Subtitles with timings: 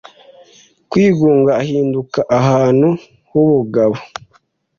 [0.89, 2.89] kwigunga ahinduka ahantu
[3.29, 3.95] h'ubugabo